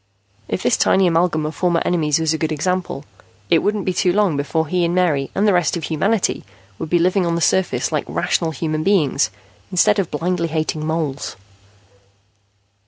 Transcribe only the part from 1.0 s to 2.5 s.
amalgam of former enemies was a